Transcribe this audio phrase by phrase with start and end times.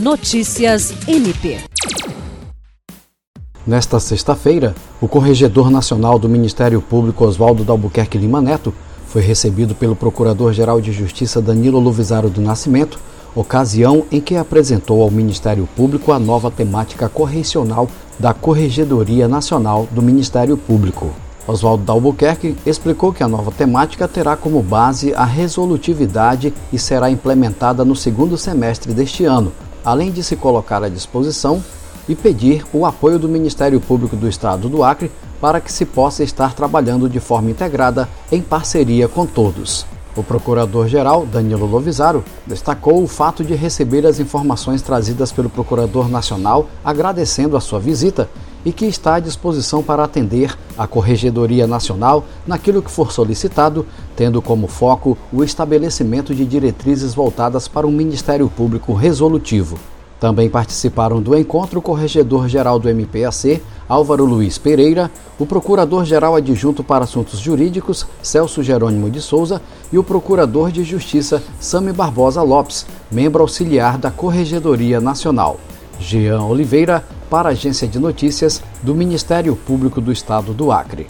[0.00, 1.58] Notícias MP.
[3.66, 8.72] Nesta sexta-feira, o Corregedor Nacional do Ministério Público Oswaldo Dalbuquerque Lima Neto
[9.08, 12.96] foi recebido pelo Procurador-Geral de Justiça Danilo Luvisaro do Nascimento,
[13.34, 17.88] ocasião em que apresentou ao Ministério Público a nova temática correcional
[18.20, 21.10] da Corregedoria Nacional do Ministério Público.
[21.44, 27.84] Oswaldo Dalbuquerque explicou que a nova temática terá como base a resolutividade e será implementada
[27.84, 29.50] no segundo semestre deste ano,
[29.84, 31.62] além de se colocar à disposição
[32.08, 36.22] e pedir o apoio do Ministério Público do Estado do Acre para que se possa
[36.22, 39.86] estar trabalhando de forma integrada em parceria com todos.
[40.16, 46.68] O procurador-geral, Danilo Lovisaro, destacou o fato de receber as informações trazidas pelo Procurador Nacional,
[46.84, 48.28] agradecendo a sua visita
[48.64, 53.86] e que está à disposição para atender a Corregedoria Nacional naquilo que for solicitado,
[54.16, 59.78] tendo como foco o estabelecimento de diretrizes voltadas para um Ministério Público resolutivo.
[60.20, 67.04] Também participaram do encontro o corregedor-geral do MPAC, Álvaro Luiz Pereira, o procurador-geral adjunto para
[67.04, 73.42] assuntos jurídicos, Celso Jerônimo de Souza, e o procurador de justiça, Sami Barbosa Lopes, membro
[73.42, 75.58] auxiliar da Corregedoria Nacional.
[76.00, 81.06] Jean Oliveira, para a Agência de Notícias do Ministério Público do Estado do Acre.